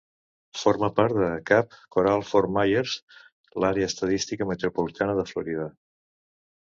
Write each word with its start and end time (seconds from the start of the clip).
Forma 0.59 0.87
part 0.99 1.17
de 1.23 1.27
Cap 1.49 1.75
Coral-Fort 1.95 2.51
Myers, 2.57 2.95
l'Àrea 3.65 3.93
Estadística 3.93 4.49
Metropolitana 4.53 5.17
de 5.21 5.27
Florida. 5.35 5.69